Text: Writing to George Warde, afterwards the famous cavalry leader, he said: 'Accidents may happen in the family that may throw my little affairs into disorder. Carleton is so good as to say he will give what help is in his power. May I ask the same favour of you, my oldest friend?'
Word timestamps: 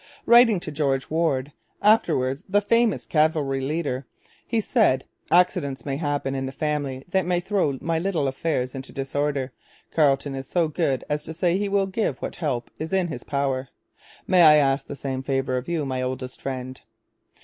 Writing 0.25 0.59
to 0.59 0.71
George 0.71 1.11
Warde, 1.11 1.51
afterwards 1.79 2.43
the 2.49 2.59
famous 2.59 3.05
cavalry 3.05 3.61
leader, 3.61 4.07
he 4.47 4.59
said: 4.59 5.05
'Accidents 5.29 5.85
may 5.85 5.97
happen 5.97 6.33
in 6.33 6.47
the 6.47 6.51
family 6.51 7.05
that 7.11 7.23
may 7.23 7.39
throw 7.39 7.77
my 7.81 7.99
little 7.99 8.27
affairs 8.27 8.73
into 8.73 8.91
disorder. 8.91 9.51
Carleton 9.91 10.33
is 10.33 10.47
so 10.47 10.67
good 10.67 11.03
as 11.07 11.21
to 11.21 11.35
say 11.35 11.55
he 11.55 11.69
will 11.69 11.85
give 11.85 12.17
what 12.19 12.37
help 12.37 12.71
is 12.79 12.91
in 12.91 13.09
his 13.09 13.23
power. 13.23 13.69
May 14.25 14.41
I 14.41 14.55
ask 14.55 14.87
the 14.87 14.95
same 14.95 15.21
favour 15.21 15.55
of 15.55 15.67
you, 15.69 15.85
my 15.85 16.01
oldest 16.01 16.41
friend?' 16.41 16.81